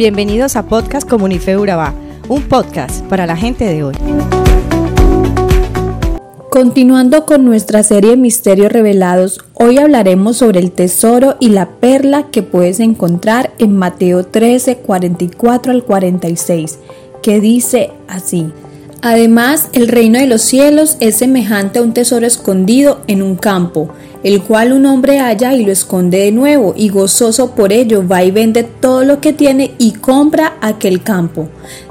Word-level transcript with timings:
Bienvenidos 0.00 0.56
a 0.56 0.62
Podcast 0.62 1.06
Comunife 1.06 1.58
Urabá, 1.58 1.92
un 2.26 2.40
podcast 2.44 3.04
para 3.04 3.26
la 3.26 3.36
gente 3.36 3.66
de 3.66 3.84
hoy. 3.84 3.94
Continuando 6.50 7.26
con 7.26 7.44
nuestra 7.44 7.82
serie 7.82 8.16
Misterios 8.16 8.72
Revelados, 8.72 9.44
hoy 9.52 9.76
hablaremos 9.76 10.38
sobre 10.38 10.58
el 10.58 10.72
tesoro 10.72 11.36
y 11.38 11.50
la 11.50 11.68
perla 11.68 12.28
que 12.30 12.42
puedes 12.42 12.80
encontrar 12.80 13.50
en 13.58 13.76
Mateo 13.76 14.24
13, 14.24 14.78
44 14.78 15.70
al 15.70 15.84
46, 15.84 16.78
que 17.22 17.38
dice 17.38 17.90
así. 18.08 18.54
Además, 19.02 19.68
el 19.74 19.86
reino 19.86 20.18
de 20.18 20.26
los 20.26 20.40
cielos 20.40 20.96
es 21.00 21.16
semejante 21.16 21.78
a 21.78 21.82
un 21.82 21.92
tesoro 21.92 22.26
escondido 22.26 23.02
en 23.06 23.20
un 23.20 23.36
campo, 23.36 23.90
el 24.22 24.42
cual 24.42 24.72
un 24.72 24.86
hombre 24.86 25.18
halla 25.18 25.54
y 25.54 25.64
lo 25.64 25.72
esconde 25.72 26.18
de 26.18 26.32
nuevo, 26.32 26.74
y 26.76 26.88
gozoso 26.88 27.54
por 27.54 27.72
ello 27.72 28.06
va 28.06 28.22
y 28.24 28.30
vende 28.30 28.62
todo 28.64 29.04
lo 29.04 29.20
que 29.20 29.32
tiene 29.32 29.72
y 29.78 29.92
compra 29.92 30.54
aquel 30.60 31.02
campo. 31.02 31.48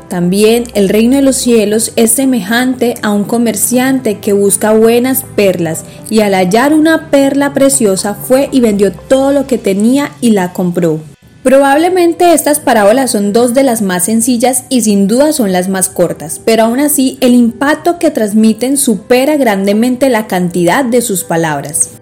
También 0.10 0.64
el 0.74 0.90
reino 0.90 1.18
de 1.18 1.22
los 1.22 1.36
cielos 1.36 1.94
es 1.96 2.12
semejante 2.12 2.96
a 3.04 3.12
un 3.12 3.26
comerciante 3.26 4.18
que 4.18 4.34
busca 4.34 4.74
buenas 4.74 5.24
perlas, 5.36 5.86
y 6.10 6.22
al 6.22 6.34
hallar 6.34 6.74
una 6.74 7.10
perla 7.12 7.54
preciosa 7.54 8.16
fue 8.16 8.50
y 8.52 8.60
vendió 8.60 8.92
todo 8.92 9.32
lo 9.32 9.46
que 9.46 9.60
tenía 9.60 10.12
y 10.20 10.32
la 10.32 10.52
compró. 10.52 11.00
Probablemente 11.44 12.34
estas 12.34 12.60
parábolas 12.60 13.12
son 13.12 13.32
dos 13.34 13.54
de 13.54 13.64
las 13.64 13.82
más 13.82 14.06
sencillas 14.06 14.66
y 14.68 14.82
sin 14.82 15.08
duda 15.08 15.32
son 15.32 15.54
las 15.54 15.70
más 15.70 15.88
cortas, 15.88 16.42
pero 16.44 16.64
aún 16.64 16.80
así 16.80 17.18
el 17.22 17.34
impacto 17.34 17.98
que 17.98 18.12
transmiten 18.12 18.78
supera 18.78 19.38
grandemente 19.38 20.10
la 20.10 20.28
cantidad 20.28 20.84
de 20.84 21.02
sus 21.02 21.24
palabras. 21.24 21.99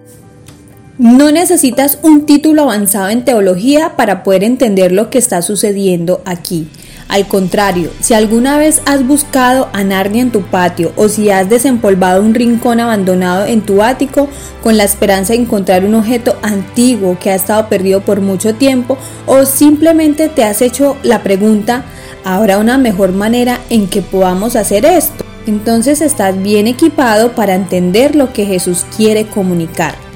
No 0.98 1.30
necesitas 1.30 2.00
un 2.02 2.26
título 2.26 2.62
avanzado 2.62 3.08
en 3.10 3.24
teología 3.24 3.94
para 3.94 4.24
poder 4.24 4.42
entender 4.42 4.90
lo 4.90 5.10
que 5.10 5.18
está 5.18 5.42
sucediendo 5.42 6.22
aquí. 6.24 6.66
Al 7.06 7.28
contrario, 7.28 7.90
si 8.00 8.14
alguna 8.14 8.58
vez 8.58 8.82
has 8.84 9.06
buscado 9.06 9.68
a 9.72 9.84
Narnia 9.84 10.22
en 10.22 10.32
tu 10.32 10.42
patio 10.42 10.92
o 10.96 11.08
si 11.08 11.30
has 11.30 11.48
desempolvado 11.48 12.20
un 12.20 12.34
rincón 12.34 12.80
abandonado 12.80 13.46
en 13.46 13.60
tu 13.60 13.80
ático 13.80 14.28
con 14.60 14.76
la 14.76 14.82
esperanza 14.82 15.34
de 15.34 15.38
encontrar 15.38 15.84
un 15.84 15.94
objeto 15.94 16.36
antiguo 16.42 17.16
que 17.16 17.30
ha 17.30 17.36
estado 17.36 17.68
perdido 17.68 18.00
por 18.00 18.20
mucho 18.20 18.56
tiempo 18.56 18.98
o 19.24 19.46
simplemente 19.46 20.28
te 20.28 20.42
has 20.42 20.60
hecho 20.62 20.96
la 21.04 21.22
pregunta, 21.22 21.84
¿habrá 22.24 22.58
una 22.58 22.76
mejor 22.76 23.12
manera 23.12 23.60
en 23.70 23.86
que 23.86 24.02
podamos 24.02 24.56
hacer 24.56 24.84
esto? 24.84 25.24
Entonces 25.46 26.00
estás 26.00 26.42
bien 26.42 26.66
equipado 26.66 27.36
para 27.36 27.54
entender 27.54 28.16
lo 28.16 28.32
que 28.32 28.46
Jesús 28.46 28.84
quiere 28.96 29.26
comunicar. 29.26 30.07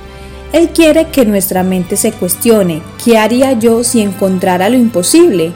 Él 0.53 0.71
quiere 0.71 1.09
que 1.09 1.25
nuestra 1.25 1.63
mente 1.63 1.97
se 1.97 2.13
cuestione, 2.13 2.83
¿qué 3.05 3.19
haría 3.19 3.53
yo 3.53 3.85
si 3.85 4.01
encontrara 4.01 4.69
lo 4.69 4.77
imposible? 4.77 5.53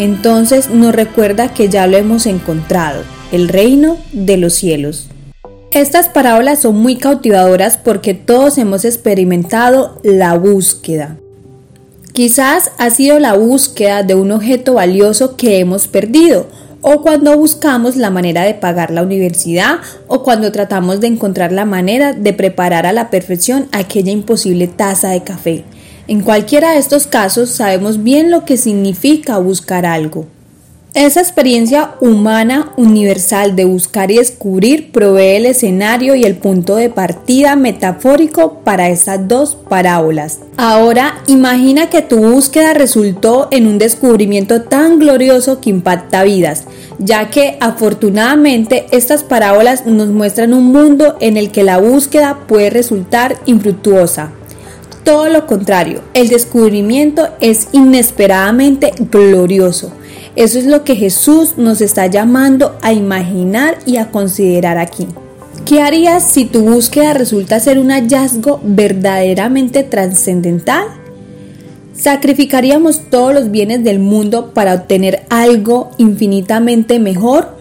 entonces 0.00 0.70
nos 0.70 0.94
recuerda 0.94 1.52
que 1.52 1.68
ya 1.68 1.86
lo 1.86 1.98
hemos 1.98 2.24
encontrado, 2.24 3.02
el 3.32 3.48
reino 3.48 3.98
de 4.12 4.38
los 4.38 4.54
cielos. 4.54 5.08
Estas 5.72 6.08
parábolas 6.08 6.62
son 6.62 6.76
muy 6.76 6.96
cautivadoras 6.96 7.76
porque 7.76 8.14
todos 8.14 8.56
hemos 8.56 8.86
experimentado 8.86 10.00
la 10.02 10.38
búsqueda. 10.38 11.18
Quizás 12.14 12.72
ha 12.78 12.88
sido 12.88 13.18
la 13.18 13.34
búsqueda 13.34 14.02
de 14.02 14.14
un 14.14 14.32
objeto 14.32 14.74
valioso 14.74 15.36
que 15.36 15.58
hemos 15.58 15.86
perdido, 15.86 16.48
o 16.82 17.02
cuando 17.02 17.36
buscamos 17.36 17.96
la 17.96 18.10
manera 18.10 18.42
de 18.42 18.54
pagar 18.54 18.90
la 18.90 19.02
universidad, 19.02 19.78
o 20.06 20.22
cuando 20.22 20.52
tratamos 20.52 21.00
de 21.00 21.08
encontrar 21.08 21.52
la 21.52 21.64
manera 21.64 22.12
de 22.12 22.32
preparar 22.32 22.86
a 22.86 22.92
la 22.92 23.10
perfección 23.10 23.68
aquella 23.72 24.12
imposible 24.12 24.66
taza 24.66 25.10
de 25.10 25.22
café. 25.22 25.64
En 26.08 26.22
cualquiera 26.22 26.72
de 26.72 26.78
estos 26.78 27.06
casos 27.06 27.50
sabemos 27.50 28.02
bien 28.02 28.30
lo 28.30 28.44
que 28.44 28.56
significa 28.56 29.38
buscar 29.38 29.86
algo. 29.86 30.26
Esa 30.94 31.20
experiencia 31.20 31.92
humana 32.00 32.72
universal 32.76 33.54
de 33.54 33.64
buscar 33.64 34.10
y 34.10 34.16
descubrir 34.16 34.90
provee 34.90 35.36
el 35.36 35.46
escenario 35.46 36.16
y 36.16 36.24
el 36.24 36.34
punto 36.34 36.74
de 36.74 36.90
partida 36.90 37.54
metafórico 37.54 38.58
para 38.64 38.88
estas 38.88 39.28
dos 39.28 39.56
parábolas. 39.68 40.40
Ahora 40.56 41.22
imagina 41.28 41.88
que 41.88 42.02
tu 42.02 42.18
búsqueda 42.18 42.74
resultó 42.74 43.46
en 43.52 43.68
un 43.68 43.78
descubrimiento 43.78 44.62
tan 44.62 44.98
glorioso 44.98 45.60
que 45.60 45.70
impacta 45.70 46.24
vidas, 46.24 46.64
ya 46.98 47.30
que 47.30 47.56
afortunadamente 47.60 48.86
estas 48.90 49.22
parábolas 49.22 49.86
nos 49.86 50.08
muestran 50.08 50.52
un 50.52 50.72
mundo 50.72 51.16
en 51.20 51.36
el 51.36 51.52
que 51.52 51.62
la 51.62 51.78
búsqueda 51.78 52.40
puede 52.48 52.68
resultar 52.68 53.36
infructuosa. 53.46 54.32
Todo 55.04 55.28
lo 55.28 55.46
contrario, 55.46 56.02
el 56.14 56.28
descubrimiento 56.28 57.28
es 57.40 57.68
inesperadamente 57.70 58.92
glorioso. 58.98 59.92
Eso 60.40 60.58
es 60.58 60.64
lo 60.64 60.84
que 60.84 60.96
Jesús 60.96 61.58
nos 61.58 61.82
está 61.82 62.06
llamando 62.06 62.78
a 62.80 62.94
imaginar 62.94 63.76
y 63.84 63.98
a 63.98 64.10
considerar 64.10 64.78
aquí. 64.78 65.06
¿Qué 65.66 65.82
harías 65.82 66.24
si 66.24 66.46
tu 66.46 66.62
búsqueda 66.62 67.12
resulta 67.12 67.60
ser 67.60 67.78
un 67.78 67.90
hallazgo 67.90 68.58
verdaderamente 68.64 69.82
trascendental? 69.82 70.84
¿Sacrificaríamos 71.92 73.10
todos 73.10 73.34
los 73.34 73.50
bienes 73.50 73.84
del 73.84 73.98
mundo 73.98 74.54
para 74.54 74.72
obtener 74.72 75.26
algo 75.28 75.90
infinitamente 75.98 76.98
mejor? 76.98 77.54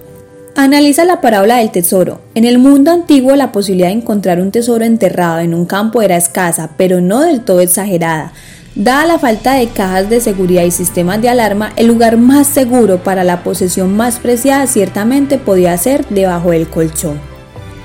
Analiza 0.56 1.04
la 1.04 1.20
parábola 1.20 1.58
del 1.58 1.72
tesoro. 1.72 2.22
En 2.34 2.46
el 2.46 2.60
mundo 2.60 2.92
antiguo 2.92 3.36
la 3.36 3.52
posibilidad 3.52 3.90
de 3.90 3.96
encontrar 3.96 4.40
un 4.40 4.52
tesoro 4.52 4.86
enterrado 4.86 5.40
en 5.40 5.54
un 5.54 5.66
campo 5.66 6.02
era 6.02 6.16
escasa, 6.16 6.70
pero 6.78 7.02
no 7.02 7.20
del 7.26 7.42
todo 7.42 7.60
exagerada. 7.60 8.32
Dada 8.76 9.06
la 9.06 9.20
falta 9.20 9.54
de 9.54 9.68
cajas 9.68 10.10
de 10.10 10.22
seguridad 10.22 10.64
y 10.64 10.72
sistemas 10.72 11.22
de 11.22 11.30
alarma, 11.30 11.74
el 11.76 11.88
lugar 11.88 12.18
más 12.18 12.48
seguro 12.48 13.04
para 13.04 13.24
la 13.24 13.44
posesión 13.44 13.98
más 13.98 14.20
preciada 14.20 14.68
ciertamente 14.68 15.38
podía 15.38 15.78
ser 15.78 16.06
debajo 16.10 16.52
del 16.52 16.68
colchón. 16.68 17.20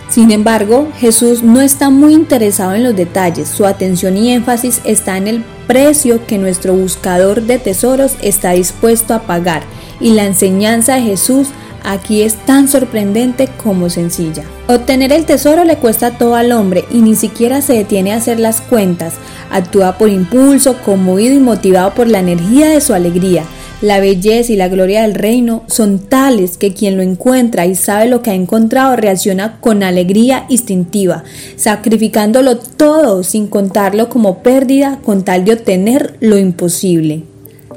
Sin 0.09 0.31
embargo, 0.31 0.87
Jesús 0.99 1.43
no 1.43 1.61
está 1.61 1.91
muy 1.91 2.13
interesado 2.13 2.75
en 2.75 2.85
los 2.85 2.95
detalles, 2.95 3.49
su 3.49 3.65
atención 3.65 4.17
y 4.17 4.33
énfasis 4.33 4.83
está 4.85 5.17
en 5.17 5.27
el 5.27 5.45
precio 5.67 6.25
que 6.27 6.39
nuestro 6.39 6.75
buscador 6.75 7.43
de 7.43 7.59
tesoros 7.59 8.17
está 8.21 8.53
dispuesto 8.53 9.15
a 9.15 9.23
pagar 9.23 9.63
y 10.01 10.13
la 10.13 10.25
enseñanza 10.25 10.97
de 10.97 11.03
Jesús 11.03 11.49
aquí 11.85 12.23
es 12.23 12.35
tan 12.47 12.69
sorprendente 12.69 13.49
como 13.63 13.91
sencilla. 13.91 14.43
Obtener 14.67 15.13
el 15.13 15.27
tesoro 15.27 15.65
le 15.65 15.77
cuesta 15.77 16.19
todo 16.19 16.35
al 16.35 16.51
hombre 16.51 16.85
y 16.91 17.03
ni 17.03 17.15
siquiera 17.15 17.61
se 17.61 17.75
detiene 17.75 18.13
a 18.13 18.17
hacer 18.17 18.41
las 18.41 18.61
cuentas. 18.61 19.15
Actúa 19.51 19.99
por 19.99 20.09
impulso, 20.09 20.79
conmovido 20.85 21.35
y 21.35 21.39
motivado 21.39 21.95
por 21.95 22.09
la 22.09 22.21
energía 22.21 22.69
de 22.69 22.81
su 22.81 22.95
alegría. 22.95 23.45
La 23.83 24.01
belleza 24.01 24.51
y 24.53 24.57
la 24.57 24.69
gloria 24.69 25.03
del 25.03 25.15
reino 25.15 25.63
son 25.67 25.99
tales 25.99 26.57
que 26.57 26.73
quien 26.73 26.97
lo 26.97 27.03
encuentra 27.03 27.67
y 27.67 27.75
sabe 27.75 28.09
lo 28.09 28.23
que 28.23 28.31
ha 28.31 28.35
encontrado 28.35 28.97
reacciona 28.97 29.61
con 29.61 29.83
alegría 29.83 30.47
instintiva, 30.49 31.25
sacrificándolo 31.57 32.57
todo 32.57 33.23
sin 33.23 33.47
contarlo 33.47 34.09
como 34.09 34.39
pérdida 34.39 35.01
con 35.05 35.23
tal 35.23 35.45
de 35.45 35.53
obtener 35.53 36.17
lo 36.21 36.39
imposible. 36.39 37.25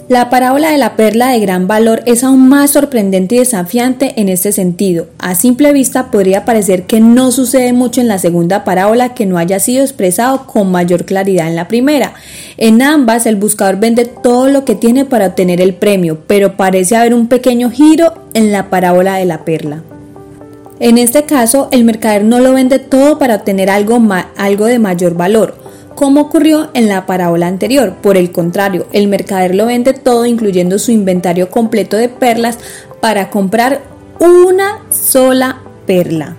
La 0.09 0.29
parábola 0.29 0.71
de 0.71 0.77
la 0.77 0.95
perla 0.95 1.31
de 1.31 1.41
gran 1.41 1.67
valor 1.67 2.01
es 2.05 2.23
aún 2.23 2.47
más 2.47 2.71
sorprendente 2.71 3.35
y 3.35 3.39
desafiante 3.39 4.13
en 4.15 4.29
este 4.29 4.53
sentido. 4.53 5.07
A 5.19 5.35
simple 5.35 5.73
vista 5.73 6.11
podría 6.11 6.45
parecer 6.45 6.83
que 6.83 7.01
no 7.01 7.29
sucede 7.29 7.73
mucho 7.73 7.99
en 7.99 8.07
la 8.07 8.17
segunda 8.17 8.63
parábola 8.63 9.13
que 9.13 9.25
no 9.25 9.37
haya 9.37 9.59
sido 9.59 9.83
expresado 9.83 10.47
con 10.47 10.71
mayor 10.71 11.03
claridad 11.03 11.49
en 11.49 11.57
la 11.57 11.67
primera. 11.67 12.13
En 12.55 12.81
ambas 12.81 13.25
el 13.25 13.35
buscador 13.35 13.81
vende 13.81 14.05
todo 14.05 14.47
lo 14.47 14.63
que 14.63 14.75
tiene 14.75 15.03
para 15.03 15.27
obtener 15.27 15.59
el 15.59 15.73
premio, 15.73 16.19
pero 16.25 16.55
parece 16.55 16.95
haber 16.95 17.13
un 17.13 17.27
pequeño 17.27 17.69
giro 17.69 18.13
en 18.33 18.53
la 18.53 18.69
parábola 18.69 19.15
de 19.15 19.25
la 19.25 19.43
perla. 19.43 19.83
En 20.79 20.97
este 20.97 21.23
caso, 21.23 21.67
el 21.71 21.83
mercader 21.83 22.23
no 22.23 22.39
lo 22.39 22.53
vende 22.53 22.79
todo 22.79 23.19
para 23.19 23.35
obtener 23.35 23.69
algo, 23.69 24.01
algo 24.37 24.65
de 24.67 24.79
mayor 24.79 25.15
valor 25.15 25.66
como 25.97 26.21
ocurrió 26.21 26.69
en 26.75 26.87
la 26.87 27.07
parábola 27.07 27.47
anterior. 27.47 27.95
Por 28.03 28.17
el 28.17 28.31
contrario, 28.31 28.85
el 28.93 29.07
mercader 29.07 29.55
lo 29.55 29.65
vende 29.65 29.93
todo, 29.93 30.27
incluyendo 30.27 30.77
su 30.77 30.91
inventario 30.91 31.49
completo 31.49 31.97
de 31.97 32.07
perlas, 32.07 32.59
para 33.01 33.31
comprar 33.31 33.81
una 34.19 34.83
sola 34.91 35.57
perla. 35.87 36.35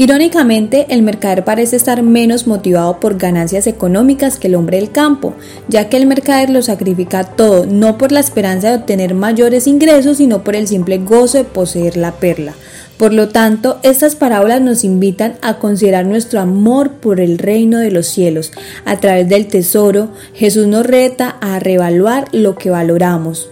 Irónicamente, 0.00 0.86
el 0.90 1.02
mercader 1.02 1.42
parece 1.42 1.74
estar 1.74 2.04
menos 2.04 2.46
motivado 2.46 3.00
por 3.00 3.18
ganancias 3.18 3.66
económicas 3.66 4.38
que 4.38 4.46
el 4.46 4.54
hombre 4.54 4.76
del 4.76 4.92
campo, 4.92 5.34
ya 5.66 5.88
que 5.88 5.96
el 5.96 6.06
mercader 6.06 6.50
lo 6.50 6.62
sacrifica 6.62 7.24
todo, 7.24 7.66
no 7.66 7.98
por 7.98 8.12
la 8.12 8.20
esperanza 8.20 8.70
de 8.70 8.76
obtener 8.76 9.14
mayores 9.14 9.66
ingresos, 9.66 10.18
sino 10.18 10.44
por 10.44 10.54
el 10.54 10.68
simple 10.68 10.98
gozo 10.98 11.38
de 11.38 11.44
poseer 11.44 11.96
la 11.96 12.12
perla. 12.12 12.54
Por 12.96 13.12
lo 13.12 13.30
tanto, 13.30 13.80
estas 13.82 14.14
parábolas 14.14 14.60
nos 14.60 14.84
invitan 14.84 15.34
a 15.42 15.58
considerar 15.58 16.06
nuestro 16.06 16.38
amor 16.38 16.92
por 16.92 17.18
el 17.18 17.36
reino 17.36 17.78
de 17.78 17.90
los 17.90 18.06
cielos. 18.06 18.52
A 18.84 18.98
través 18.98 19.28
del 19.28 19.48
tesoro, 19.48 20.10
Jesús 20.32 20.68
nos 20.68 20.86
reta 20.86 21.38
a 21.40 21.58
reevaluar 21.58 22.28
lo 22.30 22.54
que 22.54 22.70
valoramos. 22.70 23.50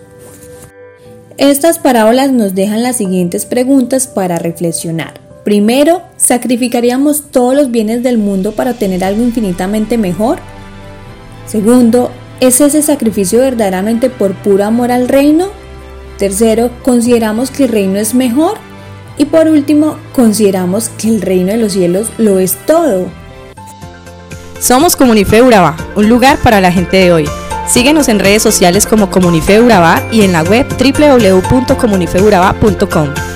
Estas 1.38 1.80
parábolas 1.80 2.30
nos 2.30 2.54
dejan 2.54 2.84
las 2.84 2.98
siguientes 2.98 3.46
preguntas 3.46 4.06
para 4.06 4.38
reflexionar. 4.38 5.26
Primero, 5.46 6.02
¿sacrificaríamos 6.26 7.30
todos 7.30 7.54
los 7.54 7.70
bienes 7.70 8.02
del 8.02 8.18
mundo 8.18 8.50
para 8.50 8.72
obtener 8.72 9.04
algo 9.04 9.22
infinitamente 9.22 9.96
mejor? 9.96 10.40
Segundo, 11.46 12.10
¿es 12.40 12.60
ese 12.60 12.82
sacrificio 12.82 13.38
verdaderamente 13.38 14.10
por 14.10 14.34
puro 14.34 14.64
amor 14.64 14.90
al 14.90 15.06
reino? 15.06 15.50
Tercero, 16.18 16.70
consideramos 16.82 17.52
que 17.52 17.62
el 17.64 17.70
reino 17.70 18.00
es 18.00 18.14
mejor. 18.14 18.58
Y 19.18 19.26
por 19.26 19.46
último, 19.46 19.98
consideramos 20.12 20.88
que 20.88 21.08
el 21.08 21.22
reino 21.22 21.52
de 21.52 21.58
los 21.58 21.74
cielos 21.74 22.08
lo 22.18 22.40
es 22.40 22.56
todo. 22.66 23.06
Somos 24.60 24.96
Comunife 24.96 25.42
Urabá, 25.42 25.76
un 25.94 26.08
lugar 26.08 26.38
para 26.42 26.60
la 26.60 26.72
gente 26.72 26.96
de 26.96 27.12
hoy. 27.12 27.28
Síguenos 27.68 28.08
en 28.08 28.18
redes 28.18 28.42
sociales 28.42 28.84
como 28.84 29.12
Comunife 29.12 29.60
Urabá 29.60 30.02
y 30.10 30.22
en 30.22 30.32
la 30.32 30.42
web 30.42 30.66
www.comunifeurabá.com. 30.76 33.35